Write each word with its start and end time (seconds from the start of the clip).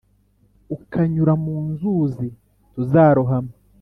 ukanyura 0.75 1.33
mu 1.43 1.55
nzuzi, 1.69 2.27
ntuzarohama. 2.71 3.53